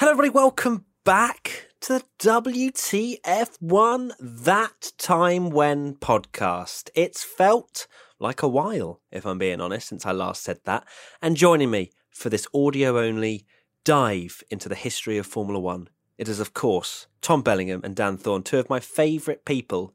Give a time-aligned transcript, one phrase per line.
[0.00, 0.30] Hello, everybody.
[0.30, 6.88] Welcome back to the WTF1 That Time When podcast.
[6.94, 7.86] It's felt
[8.18, 10.88] like a while, if I'm being honest, since I last said that.
[11.20, 13.44] And joining me for this audio only
[13.84, 18.16] dive into the history of Formula One, it is, of course, Tom Bellingham and Dan
[18.16, 19.92] Thorne, two of my favourite people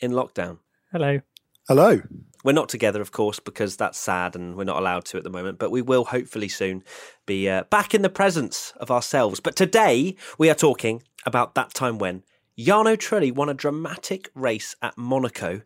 [0.00, 0.58] in lockdown.
[0.90, 1.20] Hello.
[1.66, 2.02] Hello.
[2.44, 5.30] We're not together, of course, because that's sad and we're not allowed to at the
[5.30, 6.84] moment, but we will hopefully soon
[7.24, 9.40] be uh, back in the presence of ourselves.
[9.40, 12.22] But today we are talking about that time when
[12.58, 15.62] Jarno Trulli won a dramatic race at Monaco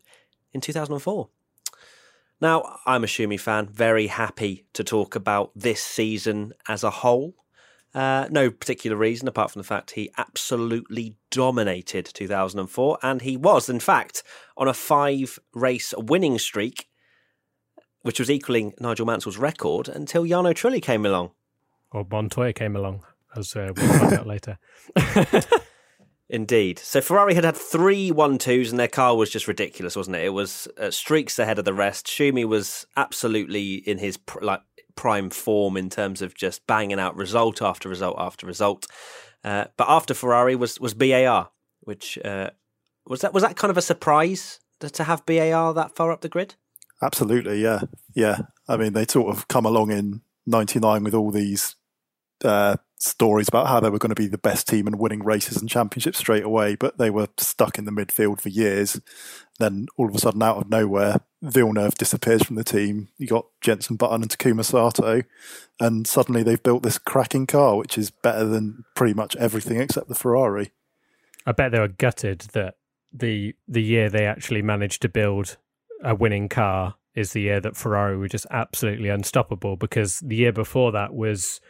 [0.52, 1.30] in 2004.
[2.40, 7.34] Now, I'm a Schumi fan, very happy to talk about this season as a whole.
[7.98, 13.68] Uh, no particular reason apart from the fact he absolutely dominated 2004, and he was,
[13.68, 14.22] in fact,
[14.56, 16.86] on a five race winning streak,
[18.02, 21.32] which was equaling Nigel Mansell's record until Jarno Trulli came along.
[21.90, 23.02] Or Montoya came along,
[23.36, 24.58] as uh, we'll find out later.
[26.30, 26.78] Indeed.
[26.78, 30.26] So Ferrari had had three one twos, and their car was just ridiculous, wasn't it?
[30.26, 32.06] It was uh, streaks ahead of the rest.
[32.06, 34.60] Schumi was absolutely in his pr- like
[34.98, 38.88] prime form in terms of just banging out result after result after result.
[39.44, 41.50] Uh, but after Ferrari was was BAR,
[41.82, 42.50] which uh,
[43.06, 46.28] was that was that kind of a surprise to, have BAR that far up the
[46.28, 46.56] grid.
[47.00, 47.82] Absolutely, yeah,
[48.12, 48.38] yeah.
[48.66, 51.76] I mean, they sort of come along in '99 with all these
[52.44, 55.56] uh, stories about how they were going to be the best team and winning races
[55.56, 59.00] and championships straight away, but they were stuck in the midfield for years.
[59.58, 63.08] Then all of a sudden, out of nowhere, Villeneuve disappears from the team.
[63.18, 65.22] You got Jenson Button and Takuma Sato,
[65.80, 70.08] and suddenly they've built this cracking car, which is better than pretty much everything except
[70.08, 70.72] the Ferrari.
[71.46, 72.74] I bet they were gutted that
[73.12, 75.56] the the year they actually managed to build
[76.04, 80.52] a winning car is the year that Ferrari were just absolutely unstoppable because the year
[80.52, 81.60] before that was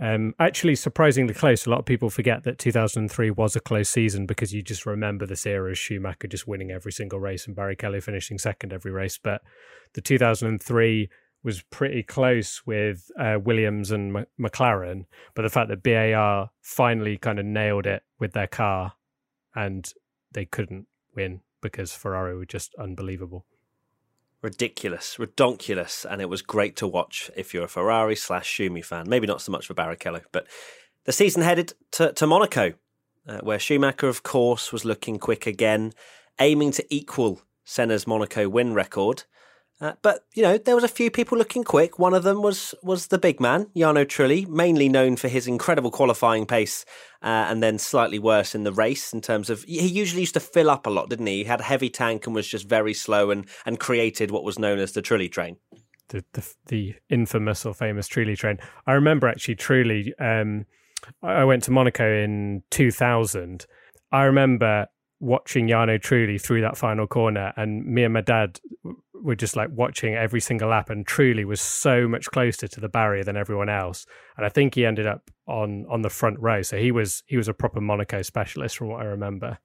[0.00, 1.66] um, actually, surprisingly close.
[1.66, 5.26] A lot of people forget that 2003 was a close season because you just remember
[5.26, 9.18] this era as Schumacher just winning every single race and Barrichello finishing second every race.
[9.22, 9.42] But
[9.92, 11.10] the 2003
[11.42, 15.04] was pretty close with uh, Williams and M- McLaren.
[15.34, 18.94] But the fact that BAR finally kind of nailed it with their car
[19.54, 19.92] and
[20.32, 23.44] they couldn't win because Ferrari were just unbelievable
[24.42, 29.08] ridiculous, redonkulous, and it was great to watch if you're a Ferrari slash Schumi fan.
[29.08, 30.46] Maybe not so much for Barrichello, but
[31.04, 32.74] the season headed to, to Monaco,
[33.26, 35.92] uh, where Schumacher, of course, was looking quick again,
[36.38, 39.24] aiming to equal Senna's Monaco win record.
[39.80, 41.98] Uh, but you know, there was a few people looking quick.
[41.98, 45.90] One of them was was the big man, Jarno Trulli, mainly known for his incredible
[45.90, 46.84] qualifying pace,
[47.22, 50.40] uh, and then slightly worse in the race in terms of he usually used to
[50.40, 51.38] fill up a lot, didn't he?
[51.38, 54.58] He had a heavy tank and was just very slow and and created what was
[54.58, 55.56] known as the Trulli train.
[56.08, 58.58] The the, the infamous or famous Trulli train.
[58.86, 60.12] I remember actually Trulli.
[60.20, 60.66] Um,
[61.22, 63.64] I went to Monaco in two thousand.
[64.12, 64.88] I remember
[65.20, 68.58] watching Jarno Trulli through that final corner, and me and my dad
[69.22, 72.88] were just like watching every single lap, and Truly was so much closer to the
[72.88, 74.06] barrier than everyone else.
[74.36, 77.36] And I think he ended up on on the front row, so he was he
[77.36, 79.58] was a proper Monaco specialist from what I remember.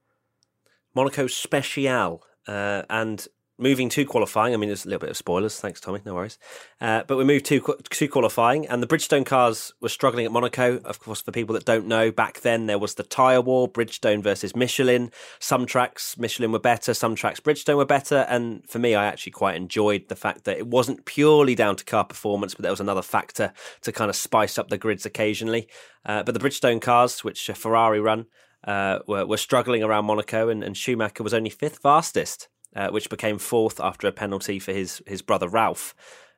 [0.94, 3.28] Monaco Special, uh, and
[3.58, 5.60] moving to qualifying, I mean, there's a little bit of spoilers.
[5.60, 6.02] Thanks, Tommy.
[6.06, 6.38] No worries.
[6.82, 10.80] Uh, but we moved to to qualifying, and the Bridgestone cars were struggling at Monaco.
[10.80, 14.22] Of course, for people that don't know, back then there was the tyre war: Bridgestone
[14.22, 15.12] versus Michelin.
[15.40, 18.26] Some tracks Michelin were better, some tracks Bridgestone were better.
[18.30, 21.86] And for me, I actually quite enjoyed the fact that it wasn't purely down to
[21.86, 25.68] car performance, but there was another factor to kind of spice up the grids occasionally.
[26.06, 28.26] Uh, but the Bridgestone cars, which Ferrari run.
[28.64, 33.10] Uh, were, were struggling around Monaco, and, and Schumacher was only fifth fastest uh, which
[33.10, 35.96] became fourth after a penalty for his his brother Ralf.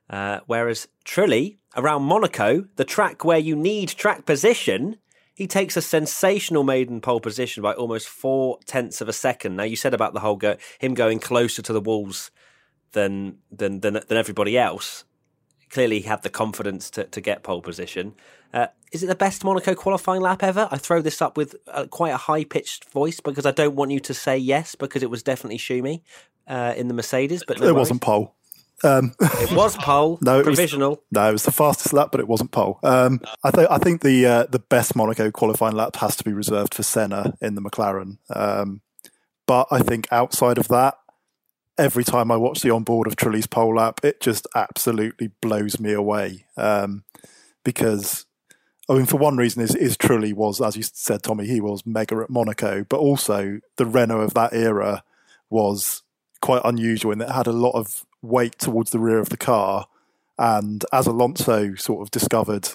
[0.10, 4.98] Uh, whereas Trulli around Monaco, the track where you need track position,
[5.36, 9.56] he takes a sensational maiden pole position by almost four tenths of a second.
[9.56, 12.32] Now you said about the whole go him going closer to the walls
[12.94, 15.04] than than than, than everybody else.
[15.70, 18.16] Clearly, had the confidence to, to get pole position.
[18.54, 20.70] Uh, is it the best Monaco qualifying lap ever?
[20.72, 23.92] I throw this up with uh, quite a high pitched voice because I don't want
[23.92, 26.02] you to say yes because it was definitely Schumi
[26.48, 28.34] uh, in the Mercedes, but no it wasn't pole.
[28.84, 30.20] Um, it was pole.
[30.22, 30.92] no, provisional.
[30.92, 32.80] Was, no, it was the fastest lap, but it wasn't pole.
[32.84, 36.34] Um, I, th- I think the uh, the best Monaco qualifying lap has to be
[36.34, 38.18] reserved for Senna in the McLaren.
[38.30, 38.82] Um,
[39.46, 40.96] but I think outside of that,
[41.78, 45.94] every time I watch the onboard of Trulli's pole lap, it just absolutely blows me
[45.94, 46.46] away.
[46.56, 47.04] Um,
[47.64, 48.26] because
[48.90, 51.86] I mean, for one reason, is, is Trulli was, as you said, Tommy, he was
[51.86, 55.04] mega at Monaco, but also the Renault of that era
[55.50, 56.04] was
[56.42, 59.38] quite unusual in that it had a lot of weight towards the rear of the
[59.38, 59.88] car.
[60.38, 62.70] And as Alonso sort of discovered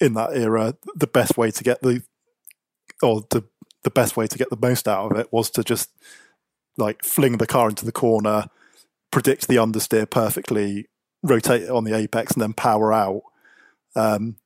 [0.00, 2.02] in that era, the best way to get the
[3.02, 3.44] or the
[3.82, 5.90] the best way to get the most out of it was to just
[6.76, 8.46] like fling the car into the corner,
[9.10, 10.86] predict the understeer perfectly,
[11.22, 13.22] rotate it on the apex, and then power out.
[13.94, 14.36] Um,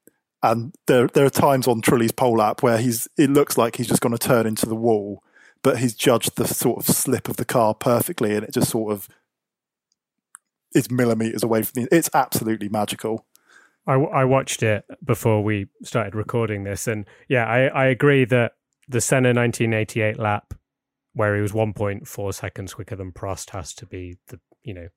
[0.42, 3.88] and there there are times on Trulli's pole lap where he's it looks like he's
[3.88, 5.22] just going to turn into the wall,
[5.62, 8.92] but he's judged the sort of slip of the car perfectly, and it just sort
[8.92, 9.08] of
[10.74, 11.96] is millimeters away from the.
[11.96, 13.26] It's absolutely magical.
[13.86, 18.52] I, I watched it before we started recording this, and yeah, I, I agree that
[18.88, 20.54] the Senna 1988 lap,
[21.16, 24.88] where he was 1.4 seconds quicker than Prost, has to be the you know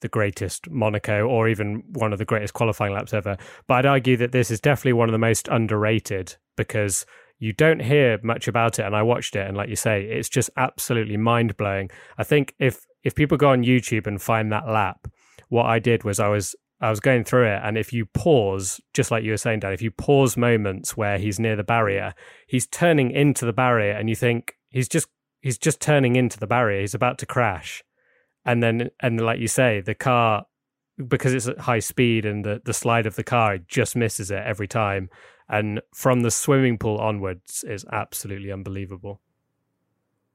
[0.00, 3.36] the greatest Monaco or even one of the greatest qualifying laps ever.
[3.66, 7.04] But I'd argue that this is definitely one of the most underrated because
[7.38, 8.84] you don't hear much about it.
[8.84, 11.90] And I watched it, and like you say, it's just absolutely mind blowing.
[12.16, 15.08] I think if if people go on YouTube and find that lap,
[15.48, 18.80] what I did was I was I was going through it, and if you pause,
[18.94, 22.14] just like you were saying, Dan, if you pause moments where he's near the barrier,
[22.46, 25.08] he's turning into the barrier, and you think he's just
[25.46, 26.80] he's just turning into the barrier.
[26.80, 27.84] He's about to crash,
[28.44, 30.46] and then and like you say, the car
[31.06, 34.42] because it's at high speed and the the slide of the car just misses it
[34.44, 35.08] every time,
[35.48, 39.20] and from the swimming pool onwards is absolutely unbelievable.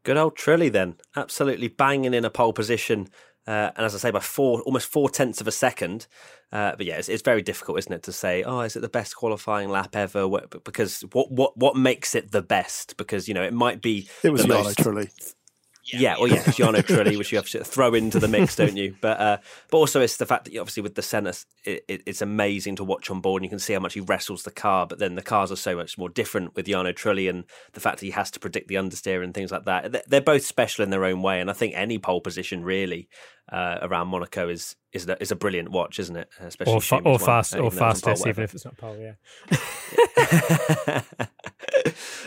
[0.03, 3.09] Good old Trulli then, absolutely banging in a pole position
[3.47, 6.07] uh, and as I say, by four, almost four tenths of a second.
[6.51, 8.89] Uh, but yeah, it's, it's, very difficult, isn't it, to say, oh, is it the
[8.89, 10.27] best qualifying lap ever?
[10.63, 12.97] Because what what what makes it the best?
[12.97, 14.09] Because you know it might be.
[14.23, 15.35] It was Jarno most...
[15.83, 18.77] Yeah, yeah, well, yeah, Jarno Trulli, which you have to throw into the mix, don't
[18.77, 18.95] you?
[19.01, 19.37] But uh,
[19.71, 21.33] but also it's the fact that obviously with the Senna,
[21.65, 23.41] it, it, it's amazing to watch on board.
[23.41, 25.55] And you can see how much he wrestles the car, but then the cars are
[25.55, 28.67] so much more different with Jarno Trulli, and the fact that he has to predict
[28.67, 30.07] the understeer and things like that.
[30.07, 33.09] They're both special in their own way, and I think any pole position really
[33.51, 36.29] uh, around Monaco is is a, is a brilliant watch, isn't it?
[36.39, 38.97] Especially or, fa- or fast or fastest, even if it's not pole.
[38.97, 39.13] Yeah.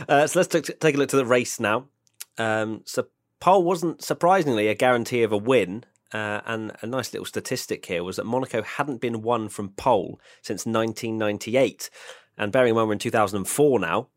[0.08, 1.86] uh, so let's t- take a look to the race now.
[2.36, 3.06] Um, so
[3.44, 5.84] pole wasn't surprisingly a guarantee of a win.
[6.14, 10.18] Uh, and a nice little statistic here was that Monaco hadn't been won from pole
[10.40, 11.90] since 1998.
[12.38, 14.08] And bearing in mind we're in 2004 now,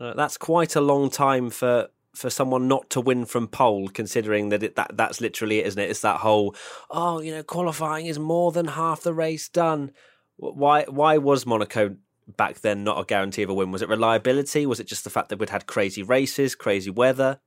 [0.00, 4.50] uh, that's quite a long time for for someone not to win from pole, considering
[4.50, 5.90] that it, that that's literally it, isn't it?
[5.90, 6.54] It's that whole
[6.90, 9.90] oh, you know, qualifying is more than half the race done.
[10.36, 11.96] Why why was Monaco
[12.36, 13.72] back then not a guarantee of a win?
[13.72, 14.64] Was it reliability?
[14.64, 17.40] Was it just the fact that we'd had crazy races, crazy weather?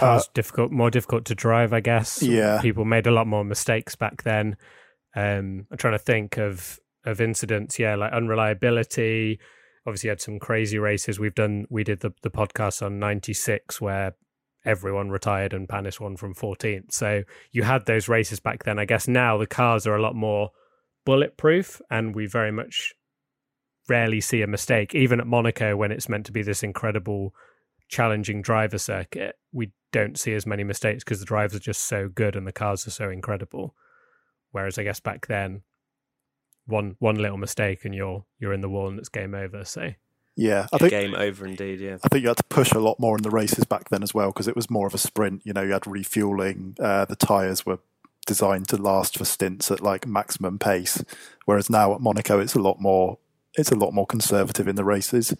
[0.00, 2.22] Cars uh, difficult, more difficult to drive, I guess.
[2.22, 4.56] Yeah, people made a lot more mistakes back then.
[5.14, 7.78] Um, I'm trying to think of of incidents.
[7.78, 9.40] Yeah, like unreliability.
[9.86, 11.18] Obviously, had some crazy races.
[11.18, 11.66] We've done.
[11.70, 14.14] We did the the podcast on '96 where
[14.64, 16.92] everyone retired and Panis won from 14th.
[16.92, 18.78] So you had those races back then.
[18.78, 20.50] I guess now the cars are a lot more
[21.06, 22.92] bulletproof, and we very much
[23.88, 24.94] rarely see a mistake.
[24.94, 27.34] Even at Monaco, when it's meant to be this incredible
[27.88, 32.08] challenging driver circuit, we don't see as many mistakes because the drivers are just so
[32.08, 33.74] good and the cars are so incredible.
[34.52, 35.62] Whereas I guess back then,
[36.66, 39.64] one one little mistake and you're you're in the wall and it's game over.
[39.64, 39.92] So
[40.36, 41.80] yeah, I think game over indeed.
[41.80, 44.02] Yeah, I think you had to push a lot more in the races back then
[44.02, 45.42] as well because it was more of a sprint.
[45.44, 46.76] You know, you had refueling.
[46.78, 47.78] Uh, the tires were
[48.26, 51.04] designed to last for stints at like maximum pace,
[51.44, 53.18] whereas now at Monaco it's a lot more.
[53.54, 55.34] It's a lot more conservative in the races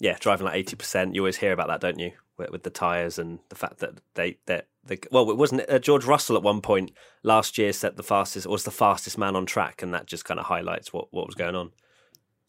[0.00, 1.14] yeah, driving like eighty percent.
[1.14, 2.12] You always hear about that, don't you?
[2.36, 5.78] With, with the tires and the fact that they that the well, it wasn't uh,
[5.78, 9.46] George Russell at one point last year set the fastest was the fastest man on
[9.46, 11.70] track, and that just kind of highlights what what was going on.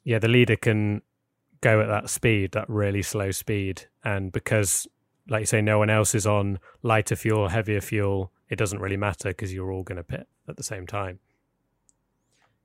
[0.04, 1.02] Yeah, the leader can
[1.62, 4.88] go at that speed, that really slow speed, and because,
[5.28, 8.98] like you say, no one else is on lighter fuel, heavier fuel, it doesn't really
[8.98, 11.20] matter because you're all going to pit at the same time.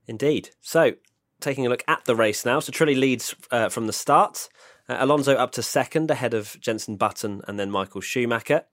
[0.07, 0.51] Indeed.
[0.61, 0.95] So,
[1.41, 2.61] taking a look at the race now.
[2.61, 4.49] So Trulli leads uh, from the start.
[4.91, 8.65] Uh, Alonso up to second ahead of Jenson Button and then Michael Schumacher.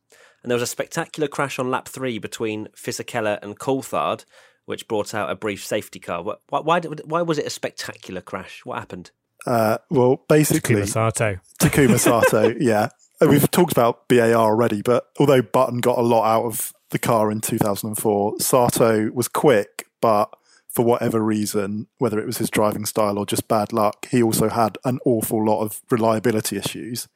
[0.42, 4.26] And there was a spectacular crash on lap three between Fisichella and Coulthard,
[4.66, 6.24] which brought out a brief safety car.
[6.24, 8.62] Why, why, why was it a spectacular crash?
[8.66, 9.12] What happened?
[9.46, 11.40] Uh, well, basically, Takuma Sato.
[11.62, 12.90] Takuma Sato, yeah.
[13.22, 17.32] We've talked about BAR already, but although Button got a lot out of the car
[17.32, 20.34] in 2004, Sato was quick, but
[20.70, 24.50] for whatever reason, whether it was his driving style or just bad luck, he also
[24.50, 27.08] had an awful lot of reliability issues.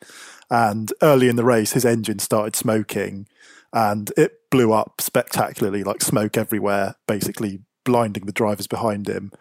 [0.50, 3.28] And early in the race, his engine started smoking
[3.74, 9.32] and it blew up spectacularly, like smoke everywhere, basically blinding the drivers behind him.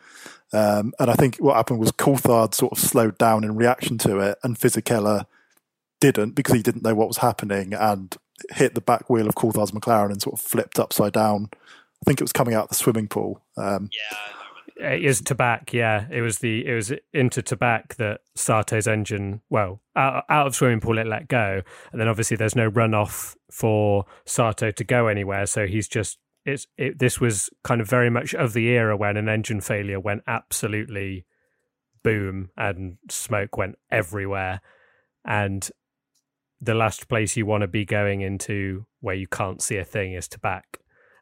[0.53, 4.19] Um, and I think what happened was Coulthard sort of slowed down in reaction to
[4.19, 5.27] it, and Fisichella
[6.01, 8.17] didn't because he didn't know what was happening and
[8.53, 11.51] hit the back wheel of Coulthard's McLaren and sort of flipped upside down
[12.03, 13.43] I think it was coming out of the swimming pool.
[13.57, 14.95] Um, yeah.
[14.95, 16.07] It is Tabac, yeah.
[16.11, 20.81] It was the it was into Tabac that Sato's engine, well, out, out of swimming
[20.81, 21.61] pool, it let go,
[21.93, 26.67] and then obviously there's no runoff for Sato to go anywhere, so he's just it's
[26.79, 26.99] it.
[26.99, 31.27] This was kind of very much of the era when an engine failure went absolutely
[32.03, 34.63] boom and smoke went everywhere,
[35.27, 35.71] and
[36.59, 40.15] the last place you want to be going into where you can't see a thing
[40.15, 40.63] is Tabac,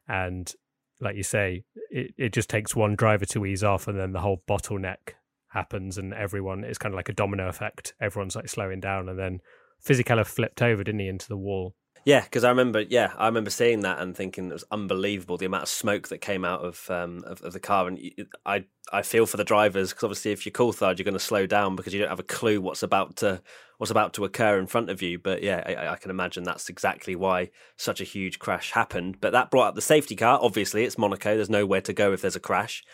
[0.07, 0.55] and
[1.01, 4.21] like you say, it, it just takes one driver to ease off and then the
[4.21, 5.15] whole bottleneck
[5.53, 7.95] happens and everyone it's kind of like a domino effect.
[8.01, 9.41] Everyone's like slowing down and then
[9.85, 11.75] Fisichella flipped over, didn't he, into the wall.
[12.09, 15.45] Yeah, because I remember, yeah, I remember seeing that and thinking it was unbelievable the
[15.45, 18.01] amount of smoke that came out of um, of, of, the car, and
[18.47, 21.45] I I feel for the drivers because obviously if you're Coulthard, you're going to slow
[21.45, 23.43] down because you don't have a clue what's about to
[23.77, 25.19] what's about to occur in front of you.
[25.19, 29.21] But yeah, I, I can imagine that's exactly why such a huge crash happened.
[29.21, 30.39] But that brought up the safety car.
[30.41, 31.37] Obviously, it's Monaco.
[31.37, 32.85] There's nowhere to go if there's a crash.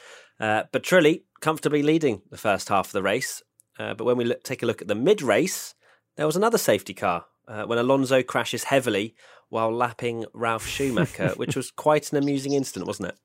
[0.40, 3.44] Uh, but Trulli comfortably leading the first half of the race.
[3.78, 5.76] Uh, but when we look, take a look at the mid race,
[6.16, 9.14] there was another safety car uh, when Alonso crashes heavily
[9.48, 13.18] while lapping Ralf Schumacher, which was quite an amusing incident, wasn't it?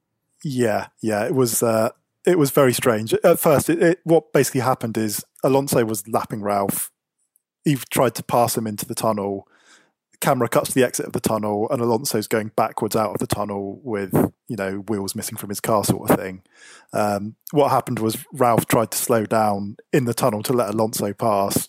[0.44, 1.64] Yeah, yeah, it was.
[1.64, 1.90] Uh,
[2.26, 3.14] it was very strange.
[3.14, 6.92] At first, it, it, what basically happened is Alonso was lapping Ralf.
[7.64, 9.48] He tried to pass him into the tunnel.
[10.22, 13.28] Camera cuts to the exit of the tunnel, and Alonso's going backwards out of the
[13.28, 14.14] tunnel with
[14.48, 16.42] you know wheels missing from his car, sort of thing.
[16.94, 21.14] Um, what happened was Ralf tried to slow down in the tunnel to let Alonso
[21.14, 21.69] past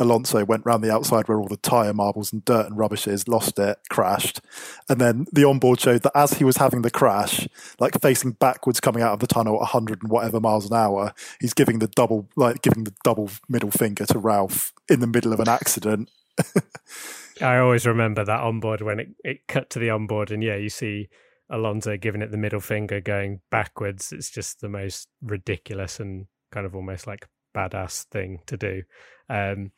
[0.00, 3.28] Alonso went round the outside where all the tyre marbles and dirt and rubbish is,
[3.28, 4.40] lost it, crashed.
[4.88, 7.46] And then the onboard showed that as he was having the crash,
[7.78, 11.12] like facing backwards coming out of the tunnel at 100 and whatever miles an hour,
[11.40, 15.32] he's giving the double, like giving the double middle finger to Ralf in the middle
[15.32, 16.10] of an accident.
[17.42, 20.70] I always remember that onboard when it, it cut to the onboard and yeah, you
[20.70, 21.08] see
[21.50, 24.12] Alonso giving it the middle finger going backwards.
[24.12, 28.82] It's just the most ridiculous and kind of almost like badass thing to do.
[29.28, 29.72] Um,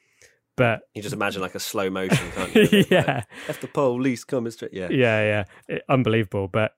[0.63, 2.85] but you just imagine like a slow motion, can't you?
[2.89, 3.25] yeah.
[3.49, 4.73] Like, the police coming straight.
[4.73, 4.89] Yeah.
[4.91, 5.45] Yeah, yeah.
[5.67, 6.47] It, unbelievable.
[6.47, 6.73] But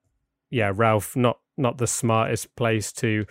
[0.49, 3.27] yeah, Ralf, not not the smartest place to.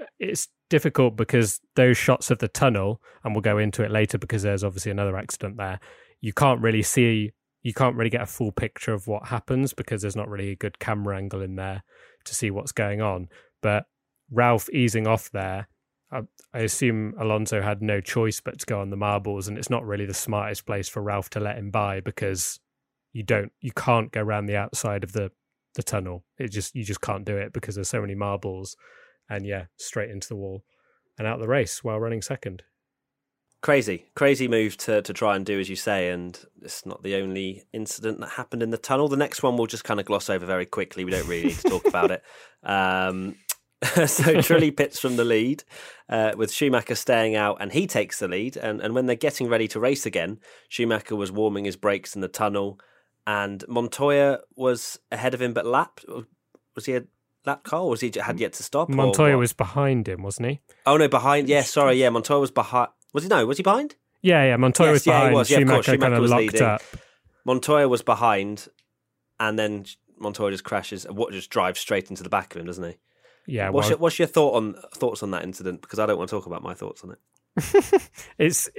[0.00, 4.18] Uh, it's difficult because those shots of the tunnel, and we'll go into it later
[4.18, 5.78] because there's obviously another accident there.
[6.20, 7.30] You can't really see.
[7.62, 10.56] You can't really get a full picture of what happens because there's not really a
[10.56, 11.84] good camera angle in there
[12.24, 13.28] to see what's going on.
[13.62, 13.84] But
[14.28, 15.68] Ralf easing off there
[16.14, 19.70] I, I assume Alonso had no choice but to go on the marbles, and it's
[19.70, 22.60] not really the smartest place for Ralf to let him by because
[23.12, 25.30] you don't, you can't go around the outside of the
[25.74, 26.24] the tunnel.
[26.38, 28.76] It just you just can't do it because there's so many marbles,
[29.28, 30.64] and yeah, straight into the wall
[31.18, 32.62] and out the race while running second.
[33.60, 37.16] Crazy, crazy move to to try and do as you say, and it's not the
[37.16, 39.08] only incident that happened in the tunnel.
[39.08, 41.04] The next one we'll just kind of gloss over very quickly.
[41.04, 42.22] We don't really need to talk about it.
[42.66, 43.36] Um,
[44.06, 45.64] so Trulli pits from the lead
[46.08, 48.56] uh, with Schumacher staying out, and he takes the lead.
[48.56, 50.38] And, and when they're getting ready to race again,
[50.68, 52.78] Schumacher was warming his brakes in the tunnel,
[53.26, 56.04] and Montoya was ahead of him, but lapped.
[56.74, 57.04] Was he a
[57.44, 58.88] lap car, or was he had yet to stop?
[58.88, 60.60] Montoya was behind him, wasn't he?
[60.86, 61.48] Oh no, behind.
[61.48, 61.96] Yeah, sorry.
[61.96, 62.90] Yeah, Montoya was behind.
[63.12, 63.28] Was he?
[63.28, 63.96] No, was he behind?
[64.22, 64.56] Yeah, yeah.
[64.56, 65.22] Montoya yes, was behind.
[65.22, 65.50] Yeah, he was.
[65.50, 66.62] Yeah, Schumacher, Schumacher kind of locked leading.
[66.62, 66.82] up.
[67.44, 68.68] Montoya was behind,
[69.38, 69.84] and then
[70.18, 71.04] Montoya just crashes.
[71.04, 72.96] What just drives straight into the back of him, doesn't he?
[73.46, 73.70] Yeah.
[73.70, 75.82] What's, well, your, what's your thought on thoughts on that incident?
[75.82, 78.10] Because I don't want to talk about my thoughts on it.
[78.38, 78.70] it's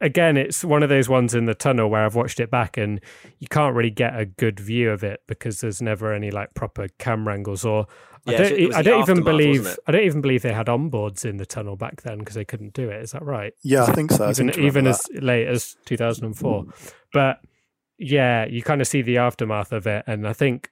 [0.00, 3.00] again, it's one of those ones in the tunnel where I've watched it back and
[3.38, 6.88] you can't really get a good view of it because there's never any like proper
[6.98, 7.86] camera angles or.
[8.26, 11.38] Yeah, I don't, I don't even believe I don't even believe they had onboards in
[11.38, 13.00] the tunnel back then because they couldn't do it.
[13.00, 13.54] Is that right?
[13.62, 14.28] Yeah, I think so.
[14.28, 16.66] Even, even as late as 2004.
[17.14, 17.40] But
[17.96, 20.70] yeah, you kind of see the aftermath of it, and I think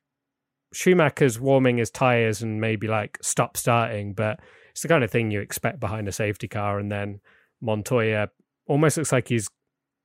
[0.73, 5.31] Schumacher's warming his tires and maybe like stop starting, but it's the kind of thing
[5.31, 6.79] you expect behind a safety car.
[6.79, 7.21] And then
[7.61, 8.29] Montoya
[8.67, 9.49] almost looks like he's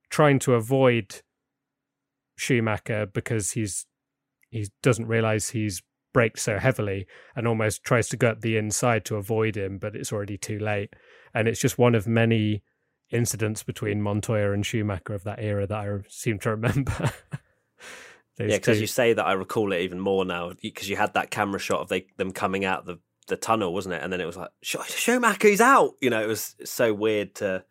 [0.10, 1.22] trying to avoid
[2.36, 3.86] Schumacher because he's
[4.50, 5.82] he doesn't realize he's
[6.14, 9.96] braked so heavily and almost tries to go up the inside to avoid him, but
[9.96, 10.94] it's already too late.
[11.34, 12.62] And it's just one of many
[13.12, 17.12] incidents between Montoya and Schumacher of that era that I seem to remember.
[18.40, 21.30] yeah, because you say that, I recall it even more now because you had that
[21.32, 24.04] camera shot of they them coming out the the tunnel, wasn't it?
[24.04, 25.94] And then it was like Schumacher, he's out.
[26.02, 27.64] You know, it was so weird to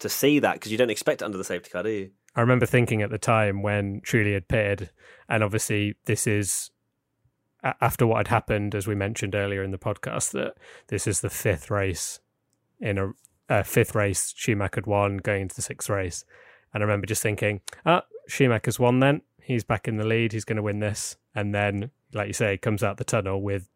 [0.00, 2.10] to see that because you don't expect it under the safety car, do you?
[2.34, 4.90] I remember thinking at the time when Trulli had pitted,
[5.28, 6.70] and obviously this is
[7.62, 10.54] after what had happened, as we mentioned earlier in the podcast, that
[10.88, 12.20] this is the fifth race
[12.80, 13.10] in a
[13.48, 16.24] uh, fifth race Schumacher had won going into the sixth race.
[16.72, 20.32] And I remember just thinking, ah, Schumacher's won then he's back in the lead.
[20.32, 21.16] He's going to win this.
[21.34, 23.68] And then, like you say, comes out the tunnel with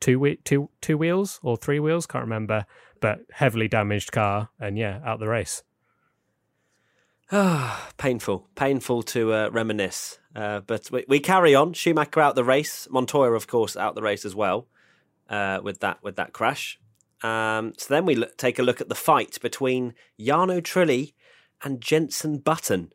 [0.00, 2.66] two two two wheels or three wheels, can't remember,
[3.00, 5.62] but heavily damaged car, and yeah, out the race.
[7.30, 10.18] Ah, painful, painful to uh, reminisce.
[10.34, 11.72] Uh, but we, we, carry on.
[11.72, 12.88] Schumacher out the race.
[12.90, 14.66] Montoya, of course, out the race as well
[15.28, 16.78] uh, with that with that crash.
[17.22, 21.14] Um, so then we look, take a look at the fight between Jarno Trulli
[21.62, 22.92] and Jenson Button,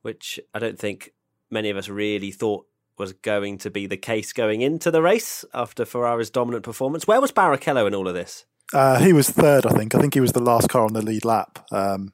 [0.00, 1.12] which I don't think
[1.50, 2.66] many of us really thought
[2.98, 7.06] was going to be the case going into the race after Ferrari's dominant performance.
[7.06, 8.46] Where was Barrichello in all of this?
[8.72, 9.94] Uh, he was third, I think.
[9.94, 11.66] I think he was the last car on the lead lap.
[11.70, 12.12] Um,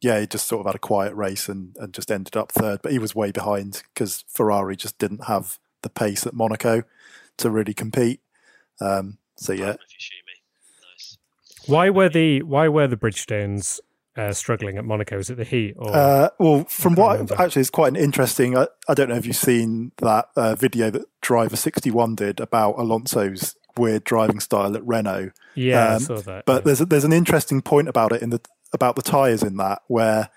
[0.00, 2.80] yeah, he just sort of had a quiet race and, and just ended up third,
[2.82, 6.82] but he was way behind because Ferrari just didn't have the pace at Monaco
[7.38, 8.20] to really compete.
[8.80, 9.76] Um, so yeah.
[11.66, 13.80] Why were the why were the Bridgestones
[14.16, 15.18] uh, struggling at Monaco?
[15.18, 15.74] Is it the heat?
[15.76, 17.40] Or uh, well, from what remember.
[17.40, 18.56] actually it's quite an interesting.
[18.56, 22.40] I, I, don't know if you've seen that uh, video that Driver sixty one did
[22.40, 25.30] about Alonso's weird driving style at Renault.
[25.54, 26.44] Yeah, um, I saw that.
[26.46, 26.66] But yeah.
[26.66, 28.40] there's a, there's an interesting point about it in the
[28.72, 30.30] about the tyres in that where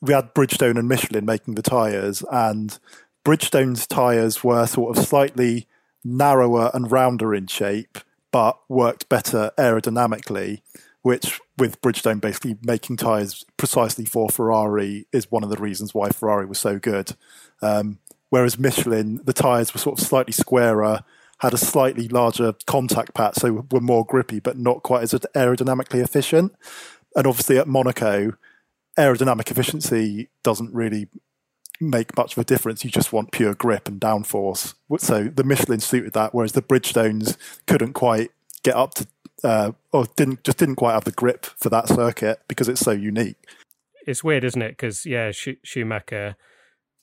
[0.00, 2.78] we had Bridgestone and Michelin making the tyres, and
[3.24, 5.66] Bridgestone's tyres were sort of slightly
[6.02, 7.98] narrower and rounder in shape,
[8.32, 10.62] but worked better aerodynamically
[11.02, 16.10] which with Bridgestone basically making tyres precisely for Ferrari is one of the reasons why
[16.10, 17.16] Ferrari was so good.
[17.62, 21.04] Um, whereas Michelin, the tyres were sort of slightly squarer,
[21.38, 26.02] had a slightly larger contact patch, so were more grippy, but not quite as aerodynamically
[26.02, 26.54] efficient.
[27.16, 28.34] And obviously at Monaco,
[28.98, 31.08] aerodynamic efficiency doesn't really
[31.80, 32.84] make much of a difference.
[32.84, 34.74] You just want pure grip and downforce.
[34.98, 38.30] So the Michelin suited that, whereas the Bridgestones couldn't quite
[38.62, 39.06] get up to
[39.44, 42.92] uh, or didn't just didn't quite have the grip for that circuit because it's so
[42.92, 43.36] unique.
[44.06, 44.70] It's weird, isn't it?
[44.70, 46.36] Because yeah, Schumacher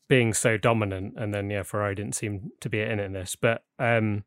[0.09, 3.35] being so dominant, and then yeah, Ferrari didn't seem to be in it in this.
[3.35, 4.23] But um,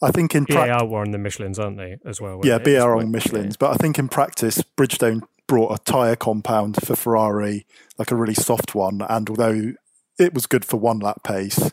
[0.00, 2.40] I think in BAR pra- were on the Michelins, aren't they, as well?
[2.44, 3.58] Yeah, BAR on Michelins.
[3.58, 7.66] But I think in practice, Bridgestone brought a tyre compound for Ferrari,
[7.98, 9.02] like a really soft one.
[9.08, 9.72] And although
[10.18, 11.72] it was good for one lap pace,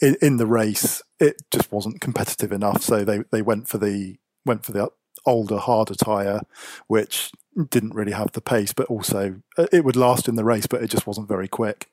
[0.00, 2.82] in, in the race, it just wasn't competitive enough.
[2.82, 4.88] So they, they went for the went for the
[5.26, 6.40] older, harder tyre,
[6.86, 7.30] which
[7.70, 10.82] didn't really have the pace, but also uh, it would last in the race, but
[10.82, 11.88] it just wasn't very quick.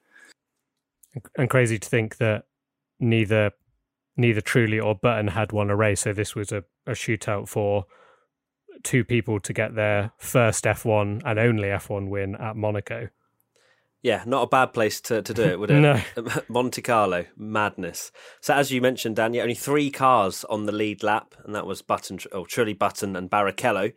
[1.37, 2.45] And crazy to think that
[2.99, 3.51] neither
[4.15, 7.85] neither Trulli or Button had won a race, so this was a, a shootout for
[8.83, 13.09] two people to get their first F1 and only F1 win at Monaco.
[14.03, 15.79] Yeah, not a bad place to, to do it, would it?
[15.79, 16.01] no.
[16.49, 18.11] Monte Carlo, madness.
[18.41, 21.81] So, as you mentioned, Dan, only three cars on the lead lap, and that was
[21.81, 23.93] Button, or Trulli Button and Barrichello.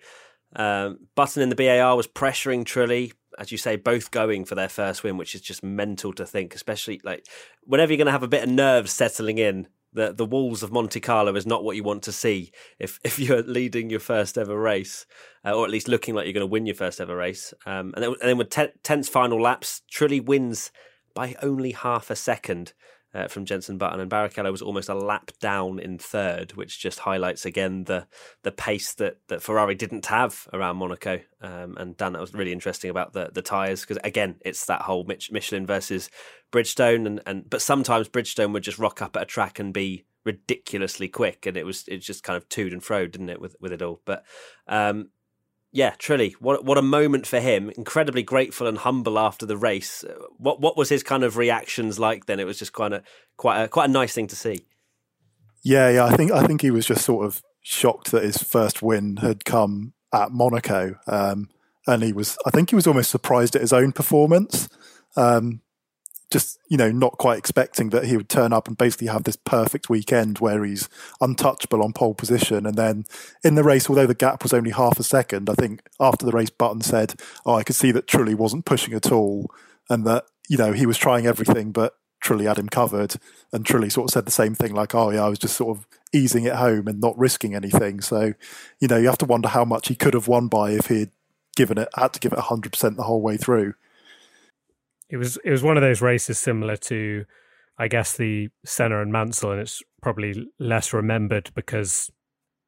[0.54, 4.68] Um, Button in the BAR was pressuring Trulli, as you say, both going for their
[4.68, 7.26] first win, which is just mental to think, especially like
[7.64, 10.70] whenever you're going to have a bit of nerves settling in the the walls of
[10.70, 14.38] Monte Carlo is not what you want to see if if you're leading your first
[14.38, 15.06] ever race,
[15.44, 17.52] uh, or at least looking like you're going to win your first ever race.
[17.66, 20.70] Um, and, then, and then with ten, tense final laps, Trulli wins
[21.14, 22.74] by only half a second
[23.16, 26.98] uh, from Jenson Button, and Barrichello was almost a lap down in third, which just
[26.98, 28.06] highlights again the
[28.42, 31.20] the pace that, that Ferrari didn't have around Monaco.
[31.40, 34.82] Um, and Dan, that was really interesting about the the tyres because again, it's that
[34.82, 36.10] whole Michelin versus
[36.52, 40.04] Bridgestone, and, and but sometimes Bridgestone would just rock up at a track and be
[40.24, 43.56] ridiculously quick, and it was it just kind of toed and fro, didn't it, with
[43.60, 44.02] with it all?
[44.04, 44.24] But
[44.68, 45.08] um,
[45.76, 47.70] yeah, Trulli, what what a moment for him!
[47.76, 50.06] Incredibly grateful and humble after the race.
[50.38, 52.24] What what was his kind of reactions like?
[52.24, 53.02] Then it was just kind of
[53.36, 54.64] quite a quite a nice thing to see.
[55.62, 58.82] Yeah, yeah, I think I think he was just sort of shocked that his first
[58.82, 61.50] win had come at Monaco, um,
[61.86, 62.38] and he was.
[62.46, 64.70] I think he was almost surprised at his own performance.
[65.14, 65.60] Um,
[66.36, 69.36] just you know not quite expecting that he would turn up and basically have this
[69.36, 70.86] perfect weekend where he's
[71.18, 72.66] untouchable on pole position.
[72.66, 73.06] And then
[73.42, 76.32] in the race although the gap was only half a second i think after the
[76.32, 77.14] race button said
[77.46, 79.50] oh i could see that Trulli wasn't pushing at all
[79.88, 83.16] and that you know he was trying everything but Trulli had him covered.
[83.52, 85.78] And Trulli sort of said the same thing like oh yeah i was just sort
[85.78, 88.02] of easing it home and not risking anything.
[88.02, 88.34] So
[88.78, 91.12] you know you have to wonder how much he could have won by if he'd
[91.56, 93.72] given it had to give it 100% the whole way through
[95.08, 97.24] it was it was one of those races similar to,
[97.78, 102.10] I guess, the Senna and Mansell, and it's probably less remembered because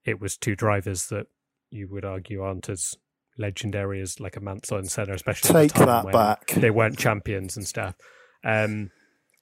[0.04, 1.26] it was two drivers that
[1.70, 2.94] you would argue aren't as
[3.36, 6.46] legendary as like a Mansell and Senna, especially take that back.
[6.48, 7.94] They weren't champions and stuff.
[8.44, 8.90] Um,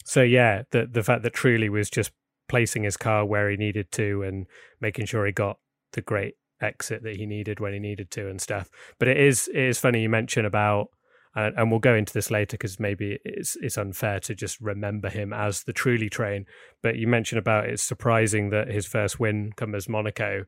[0.05, 2.13] so yeah, the the fact that Trulli was just
[2.49, 4.47] placing his car where he needed to and
[4.81, 5.59] making sure he got
[5.93, 8.71] the great exit that he needed when he needed to and stuff.
[8.99, 10.89] But it is it is funny you mention about
[11.37, 15.11] and, and we'll go into this later because maybe it's it's unfair to just remember
[15.11, 16.47] him as the Trulli train.
[16.83, 20.47] But you mentioned about it's surprising that his first win comes as Monaco.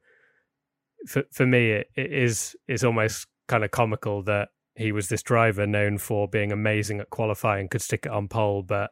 [1.07, 5.23] For for me, it, it is is almost kind of comical that he was this
[5.23, 8.91] driver known for being amazing at qualifying, could stick it on pole, but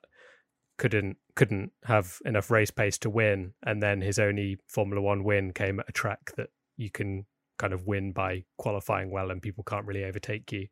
[0.76, 3.54] couldn't couldn't have enough race pace to win.
[3.64, 7.24] And then his only Formula One win came at a track that you can
[7.58, 10.66] kind of win by qualifying well, and people can't really overtake you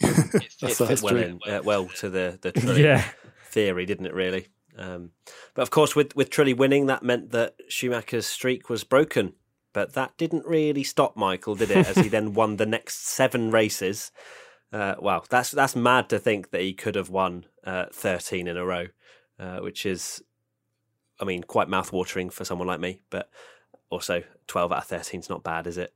[0.00, 3.04] it, it fit well in uh, well to the the Trulli yeah.
[3.46, 4.14] theory, didn't it?
[4.14, 4.48] Really.
[4.76, 5.10] Um,
[5.54, 9.34] but of course, with with Trulli winning, that meant that Schumacher's streak was broken.
[9.72, 11.86] But that didn't really stop Michael, did it?
[11.86, 14.10] As he then won the next seven races.
[14.72, 18.56] Uh, wow, that's that's mad to think that he could have won uh, thirteen in
[18.56, 18.86] a row,
[19.38, 20.22] uh, which is,
[21.20, 23.00] I mean, quite mouthwatering for someone like me.
[23.10, 23.30] But
[23.90, 25.94] also, twelve out of thirteen is not bad, is it?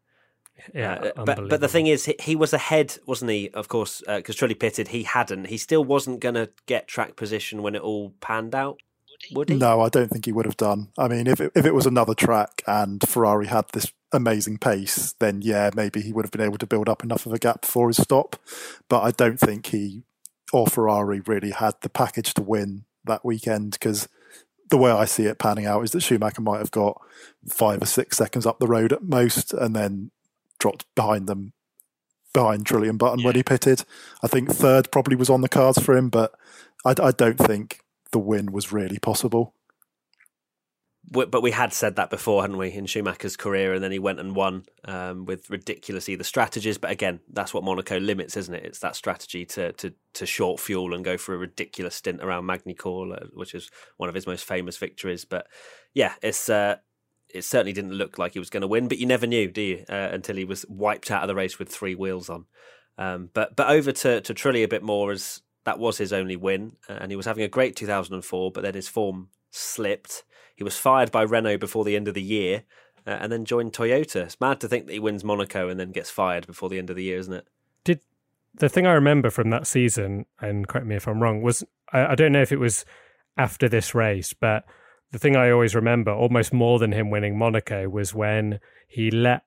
[0.75, 3.51] Yeah, uh, but but the thing is, he, he, was ahead, wasn't he?
[3.51, 5.47] Of course, because uh, Trulli pitted, he hadn't.
[5.47, 8.79] He still wasn't going to get track position when it all panned out.
[9.33, 9.57] Would he?
[9.57, 10.89] No, I don't think he would have done.
[10.99, 15.15] I mean, if it, if it was another track and Ferrari had this amazing pace,
[15.19, 17.63] then yeah, maybe he would have been able to build up enough of a gap
[17.63, 18.37] before his stop.
[18.89, 20.03] But I don't think he
[20.53, 24.09] or Ferrari really had the package to win that weekend because
[24.69, 27.01] the way I see it panning out is that Schumacher might have got
[27.49, 30.11] five or six seconds up the road at most, and then
[30.63, 31.53] dropped behind them,
[32.33, 33.27] behind Trulli and Button yeah.
[33.27, 33.85] when he pitted.
[34.23, 36.31] I think third probably was on the cards for him, but
[36.85, 37.81] I, I don't think
[38.13, 39.55] the win was really possible.
[41.11, 44.21] But we had said that before, hadn't we, in Schumacher's career, and then he went
[44.21, 46.79] and won um, with ridiculous either strategies.
[46.79, 48.65] But again, that's what Monaco limits, isn't it?
[48.65, 52.47] It's that strategy to to to short fuel and go for a ridiculous stint around
[52.47, 55.27] Magny-Cours, uh, which is one of his most famous victories.
[55.27, 55.49] But
[55.93, 56.77] yeah, it's uh,
[57.35, 59.63] it certainly didn't look like he was going to win, but you never knew, do
[59.63, 59.85] you?
[59.89, 62.47] Uh, until he was wiped out of the race with three wheels on.
[62.99, 66.37] Um, but but over to to Trulli a bit more as that was his only
[66.37, 70.25] win, uh, and he was having a great 2004, but then his form slipped.
[70.57, 72.65] He was fired by Renault before the end of the year,
[73.07, 74.25] uh, and then joined Toyota.
[74.25, 76.91] It's mad to think that he wins Monaco and then gets fired before the end
[76.91, 77.47] of the year, isn't it?
[77.85, 78.01] Did
[78.55, 82.07] the thing I remember from that season, and correct me if I'm wrong, was I,
[82.09, 82.85] I don't know if it was
[83.37, 84.65] after this race, but
[85.13, 89.43] the thing I always remember, almost more than him winning Monaco, was when he let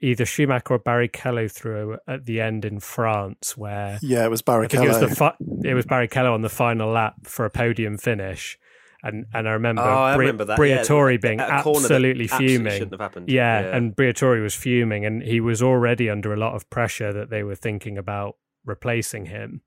[0.00, 4.84] either Schumacher or Barrichello through at the end in France, where yeah, it was Barrichello.
[4.84, 8.58] It was, fi- it was Barrichello on the final lap for a podium finish.
[9.02, 10.58] And and I remember, oh, I Bri- remember that.
[10.58, 12.92] Briatore yeah, being absolutely fuming.
[13.00, 16.68] Absolutely yeah, yeah, and Briatore was fuming, and he was already under a lot of
[16.70, 19.62] pressure that they were thinking about replacing him.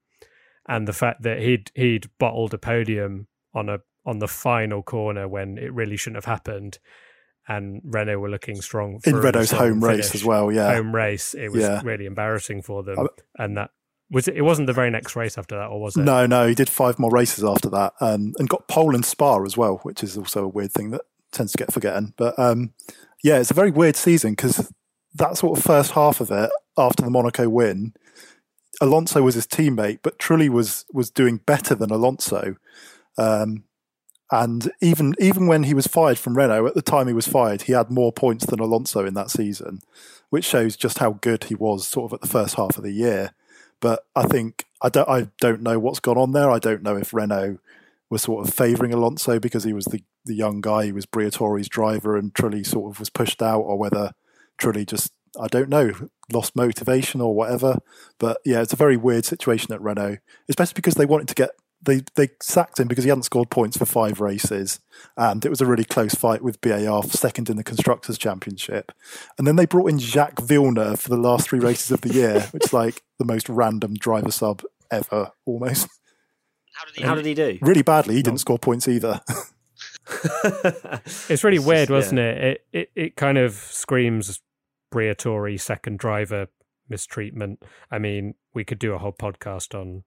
[0.67, 5.28] And the fact that he'd he'd bottled a podium on a on the final corner
[5.28, 6.80] when it really shouldn't have happened.
[7.48, 9.98] And Renault were looking strong in Renault's home finish.
[9.98, 10.52] race as well.
[10.52, 11.34] Yeah, home race.
[11.34, 11.82] It was yeah.
[11.84, 13.72] really embarrassing for them, and that
[14.10, 14.38] was it.
[14.38, 16.04] It wasn't the very next race after that, or was it?
[16.04, 16.48] No, no.
[16.48, 19.80] He did five more races after that, um, and got pole and Spa as well,
[19.84, 21.02] which is also a weird thing that
[21.34, 22.13] tends to get forgotten.
[22.16, 22.74] But um,
[23.24, 24.72] yeah, it's a very weird season because
[25.16, 27.94] that sort of first half of it after the Monaco win,
[28.82, 32.56] Alonso was his teammate, but Trulli was was doing better than Alonso.
[33.18, 33.66] Um,
[34.34, 37.63] and even even when he was fired from Renault, at the time he was fired,
[37.63, 39.82] he had more points than Alonso in that season,
[40.30, 42.91] which shows just how good he was sort of at the first half of the
[42.91, 43.34] year.
[43.80, 46.50] But I think I don't I don't know what's gone on there.
[46.50, 47.60] I don't know if Renault
[48.10, 51.69] was sort of favouring Alonso because he was the, the young guy, he was Briatore's
[51.69, 54.13] driver, and Trulli sort of was pushed out, or whether
[54.58, 55.91] Trulli just I don't know
[56.32, 57.78] lost motivation or whatever.
[58.17, 60.17] But yeah, it's a very weird situation at Renault,
[60.50, 61.52] especially because they wanted to get
[61.86, 64.80] they they sacked him because he hadn't scored points for five races,
[65.17, 68.91] and it was a really close fight with BAR second in the constructors' championship.
[69.38, 72.41] And then they brought in Jacques Villeneuve for the last three races of the year,
[72.52, 75.88] which is like the most random driver sub ever, almost.
[76.74, 77.60] How did he, how did he do?
[77.62, 78.15] Really badly.
[78.15, 79.22] He didn't score points either.
[81.30, 82.30] it's really weird, wasn't yeah.
[82.30, 82.65] it?
[82.72, 82.80] it?
[82.80, 84.41] It it kind of screams
[84.91, 86.48] Briatore second driver
[86.89, 87.63] mistreatment.
[87.91, 90.04] I mean, we could do a whole podcast on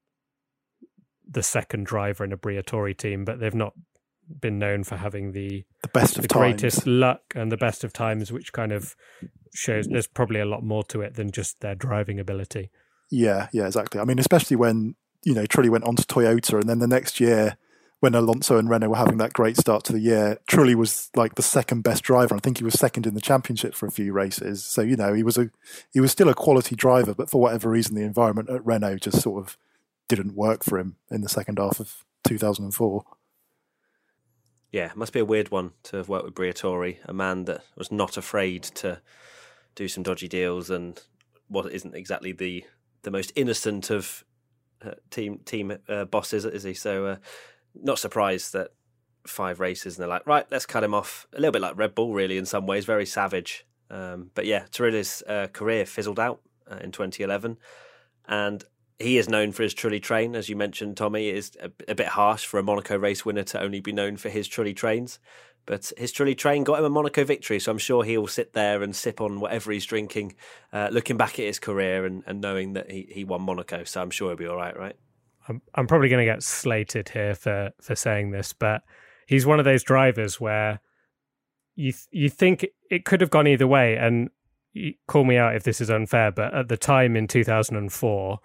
[1.26, 3.74] the second driver in a Briatore team, but they've not
[4.40, 6.60] been known for having the the best of the times.
[6.60, 8.96] greatest luck and the best of times, which kind of
[9.54, 12.70] shows there's probably a lot more to it than just their driving ability.
[13.10, 14.00] Yeah, yeah, exactly.
[14.00, 17.20] I mean, especially when you know Trulli went on to Toyota, and then the next
[17.20, 17.56] year
[18.00, 21.36] when Alonso and Renault were having that great start to the year, Trulli was like
[21.36, 22.34] the second best driver.
[22.34, 24.64] I think he was second in the championship for a few races.
[24.64, 25.50] So you know he was a
[25.92, 29.22] he was still a quality driver, but for whatever reason, the environment at Renault just
[29.22, 29.56] sort of
[30.08, 33.04] didn't work for him in the second half of 2004.
[34.72, 37.90] Yeah, must be a weird one to have worked with Briatore, a man that was
[37.90, 39.00] not afraid to
[39.74, 41.00] do some dodgy deals and
[41.48, 42.64] what isn't exactly the
[43.02, 44.24] the most innocent of
[44.84, 46.74] uh, team team uh, bosses, is he?
[46.74, 47.16] So uh,
[47.74, 48.72] not surprised that
[49.26, 51.26] five races and they're like, right, let's cut him off.
[51.32, 53.66] A little bit like Red Bull, really, in some ways, very savage.
[53.90, 56.40] Um, but yeah, Trulli's uh, career fizzled out
[56.70, 57.58] uh, in 2011,
[58.26, 58.64] and
[58.98, 61.28] he is known for his Trulli train, as you mentioned, Tommy.
[61.28, 64.16] It is a, a, bit harsh for a Monaco race winner to only be known
[64.16, 65.18] for his Trulli trains.
[65.66, 68.82] But his Trulli train got him a Monaco victory, so I'm sure he'll sit there
[68.82, 70.36] and sip on whatever he's drinking,
[70.72, 73.84] uh, looking back at his career and, and knowing that he, he won Monaco.
[73.84, 74.96] So I'm sure he'll be all right, right?
[75.48, 78.82] I'm, I'm probably going to get slated here for, for saying this, but
[79.26, 80.80] he's one of those drivers where
[81.74, 84.30] you you think it could have gone either way, and
[85.06, 88.38] call me out if this is unfair, but at the time in 2004,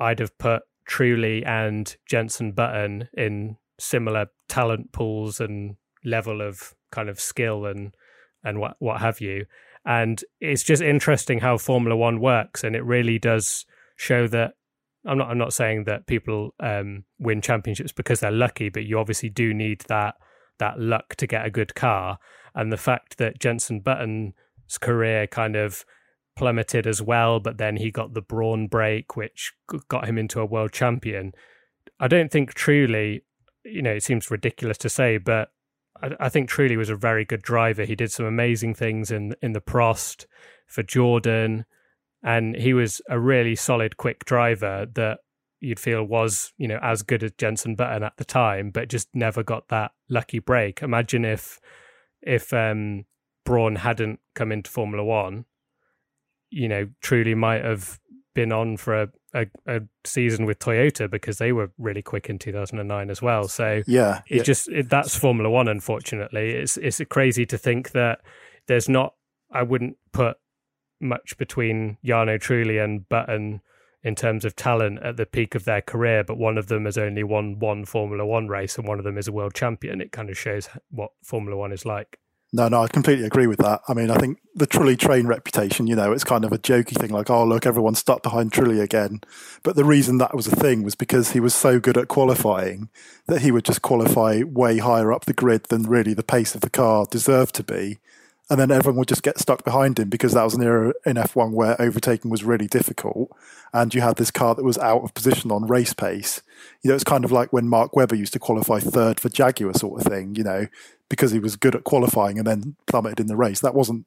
[0.00, 7.08] I'd have put Trulli and Jenson Button in similar talent pools and level of kind
[7.08, 7.94] of skill and
[8.42, 9.46] and what what have you.
[9.84, 13.64] And it's just interesting how Formula One works, and it really does
[13.96, 14.54] show that.
[15.06, 15.30] I'm not.
[15.30, 19.54] I'm not saying that people um, win championships because they're lucky, but you obviously do
[19.54, 20.16] need that
[20.58, 22.18] that luck to get a good car.
[22.54, 24.34] And the fact that Jenson Button's
[24.80, 25.84] career kind of
[26.40, 29.52] plummeted as well, but then he got the Brawn break, which
[29.88, 31.32] got him into a world champion.
[32.00, 33.20] I don't think Trulli,
[33.62, 35.52] you know, it seems ridiculous to say, but
[36.02, 37.84] I, I think Trulli was a very good driver.
[37.84, 40.24] He did some amazing things in in the Prost
[40.66, 41.66] for Jordan,
[42.22, 45.18] and he was a really solid, quick driver that
[45.60, 49.08] you'd feel was you know as good as Jenson Button at the time, but just
[49.12, 50.80] never got that lucky break.
[50.80, 51.60] Imagine if
[52.22, 53.04] if um,
[53.44, 55.44] Brawn hadn't come into Formula One,
[56.50, 57.98] you know, Trulli might have
[58.34, 62.38] been on for a, a, a, season with Toyota because they were really quick in
[62.38, 63.48] 2009 as well.
[63.48, 64.42] So yeah, it yeah.
[64.42, 65.68] just it, that's Formula One.
[65.68, 68.20] Unfortunately, it's it's crazy to think that
[68.66, 69.14] there's not.
[69.52, 70.36] I wouldn't put
[71.00, 73.62] much between Jarno Trulli and Button
[74.02, 76.96] in terms of talent at the peak of their career, but one of them has
[76.96, 80.00] only won one Formula One race and one of them is a world champion.
[80.00, 82.18] It kind of shows what Formula One is like.
[82.52, 83.80] No, no, I completely agree with that.
[83.86, 86.98] I mean, I think the Trulli train reputation, you know, it's kind of a jokey
[86.98, 89.20] thing like, oh, look, everyone's stuck behind Trulli again.
[89.62, 92.88] But the reason that was a thing was because he was so good at qualifying
[93.26, 96.60] that he would just qualify way higher up the grid than really the pace of
[96.60, 97.98] the car deserved to be.
[98.50, 101.14] And then everyone would just get stuck behind him because that was an era in
[101.14, 103.30] F1 where overtaking was really difficult.
[103.72, 106.42] And you had this car that was out of position on race pace.
[106.82, 109.74] You know, it's kind of like when Mark Webber used to qualify third for Jaguar,
[109.74, 110.34] sort of thing.
[110.34, 110.66] You know,
[111.10, 113.60] because he was good at qualifying and then plummeted in the race.
[113.60, 114.06] That wasn't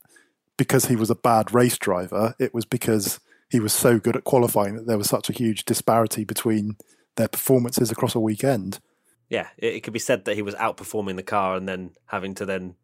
[0.57, 2.33] because he was a bad race driver.
[2.39, 5.65] It was because he was so good at qualifying that there was such a huge
[5.65, 6.77] disparity between
[7.17, 8.79] their performances across a weekend.
[9.29, 12.45] Yeah, it could be said that he was outperforming the car and then having to
[12.45, 12.75] then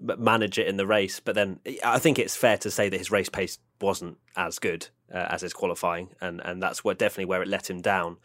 [0.00, 1.20] manage it in the race.
[1.20, 4.88] But then I think it's fair to say that his race pace wasn't as good
[5.12, 8.18] uh, as his qualifying, and and that's what definitely where it let him down.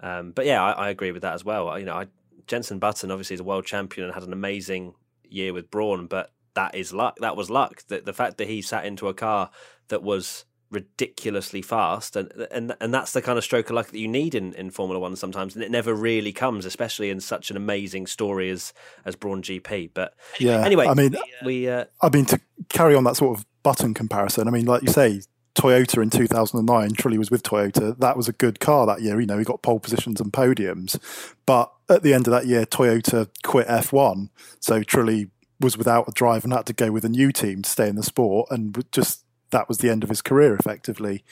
[0.00, 1.78] Um, but yeah, I, I, agree with that as well.
[1.78, 2.06] You know, I,
[2.46, 4.94] Jenson Button obviously is a world champion and had an amazing
[5.28, 7.16] year with Brawn, but that is luck.
[7.20, 7.82] That was luck.
[7.88, 9.50] The, the fact that he sat into a car
[9.88, 13.98] that was ridiculously fast and and and that's the kind of stroke of luck that
[13.98, 17.50] you need in, in Formula One sometimes and it never really comes especially in such
[17.50, 18.72] an amazing story as
[19.04, 23.02] as Brawn GP but yeah anyway I mean we uh, I mean to carry on
[23.02, 25.22] that sort of button comparison I mean like you say
[25.56, 27.98] Toyota in 2009, Trulli was with Toyota.
[27.98, 29.20] That was a good car that year.
[29.20, 30.98] You know, he got pole positions and podiums.
[31.44, 34.30] But at the end of that year, Toyota quit F1.
[34.60, 37.70] So Trulli was without a drive and had to go with a new team to
[37.70, 38.48] stay in the sport.
[38.50, 41.24] And just that was the end of his career, effectively.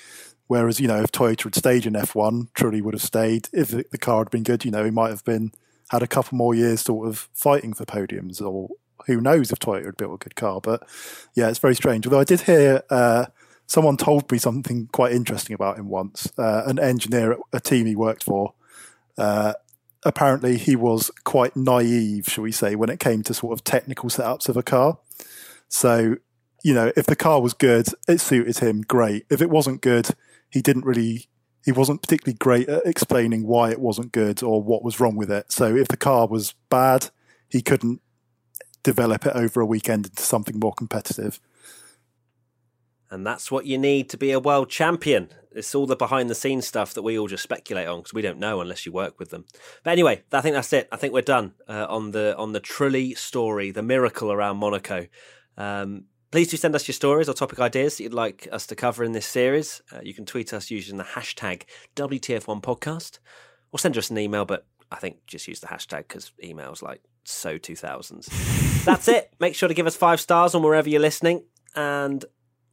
[0.48, 3.48] Whereas, you know, if Toyota had stayed in F1, Trulli would have stayed.
[3.52, 5.52] If the car had been good, you know, he might have been
[5.90, 8.68] had a couple more years sort of fighting for podiums or
[9.06, 10.60] who knows if Toyota had built a good car.
[10.60, 10.86] But
[11.34, 12.06] yeah, it's very strange.
[12.06, 13.26] Although I did hear uh,
[13.66, 16.30] someone told me something quite interesting about him once.
[16.36, 18.54] Uh, an engineer at a team he worked for.
[19.16, 19.54] Uh,
[20.04, 24.08] apparently, he was quite naive, shall we say, when it came to sort of technical
[24.08, 24.98] setups of a car.
[25.68, 26.16] So,
[26.62, 29.26] you know, if the car was good, it suited him great.
[29.30, 30.08] If it wasn't good,
[30.50, 31.26] he didn't really.
[31.64, 35.30] He wasn't particularly great at explaining why it wasn't good or what was wrong with
[35.30, 35.52] it.
[35.52, 37.10] So if the car was bad,
[37.48, 38.00] he couldn't
[38.82, 41.40] develop it over a weekend into something more competitive.
[43.10, 45.28] And that's what you need to be a world champion.
[45.58, 48.22] It's all the behind the scenes stuff that we all just speculate on because we
[48.22, 49.44] don't know unless you work with them.
[49.84, 50.88] But anyway, I think that's it.
[50.90, 55.06] I think we're done uh, on the on the Trulli story, the miracle around Monaco.
[55.56, 58.76] Um, please do send us your stories or topic ideas that you'd like us to
[58.76, 59.82] cover in this series.
[59.92, 61.64] Uh, you can tweet us using the hashtag
[61.96, 63.18] WTF1 podcast
[63.72, 67.02] or send us an email, but I think just use the hashtag because emails like
[67.24, 68.84] so 2000s.
[68.84, 69.32] That's it.
[69.38, 71.44] Make sure to give us five stars on wherever you're listening.
[71.74, 72.24] And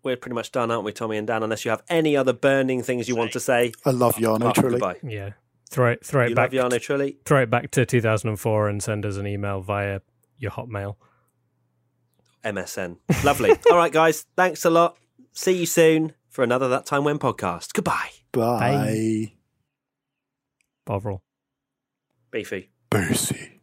[0.06, 1.44] we're pretty much done, aren't we, Tommy and Dan?
[1.44, 3.74] Unless you have any other burning things you want to say.
[3.86, 4.72] I love Jarno apart from Trulli.
[4.72, 4.96] goodbye.
[5.04, 5.32] Yeah.
[5.70, 6.54] Throw it, throw it You back.
[6.54, 7.18] love Jarno Trulli?
[7.26, 10.00] throw it back to 2004 and send us an email via
[10.38, 10.96] your Hotmail.
[12.44, 12.98] MSN.
[13.24, 13.52] Lovely.
[13.72, 14.26] All right, guys.
[14.38, 14.98] Thanks a lot.
[15.34, 17.74] See you soon for another That Time When podcast.
[17.74, 18.10] Goodbye.
[18.32, 19.34] Bye.
[20.86, 21.24] Bovril.
[22.32, 22.70] Beefy.
[22.92, 23.55] Boosie.